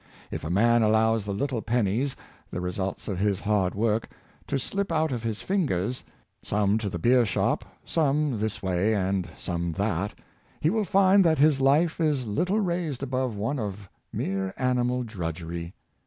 [0.31, 2.15] If a man allows the little pennies,
[2.49, 4.09] the results of his hard work,
[4.47, 6.03] to slip out of his fingers—
[6.43, 10.15] some to the beer shop, some this way and some that—
[10.59, 15.75] he will find that his life is little raised above one of mere animal drudgery.